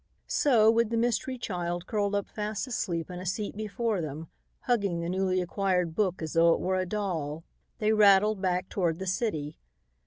So, 0.25 0.71
with 0.71 0.89
the 0.89 0.97
mystery 0.97 1.37
child 1.37 1.85
curled 1.85 2.15
up 2.15 2.27
fast 2.27 2.65
asleep 2.65 3.11
in 3.11 3.19
a 3.19 3.25
seat 3.27 3.55
before 3.55 4.01
them, 4.01 4.29
hugging 4.61 4.99
the 4.99 5.09
newly 5.09 5.43
acquired 5.43 5.93
book 5.93 6.23
as 6.23 6.33
though 6.33 6.55
it 6.55 6.59
were 6.59 6.79
a 6.79 6.87
doll, 6.87 7.43
they 7.77 7.93
rattled 7.93 8.41
back 8.41 8.67
toward 8.67 8.97
the 8.97 9.05
city. 9.05 9.59